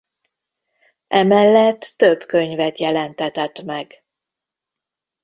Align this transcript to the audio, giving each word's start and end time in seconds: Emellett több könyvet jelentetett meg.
Emellett 1.07 1.93
több 1.97 2.23
könyvet 2.25 2.79
jelentetett 2.79 3.61
meg. 3.63 4.03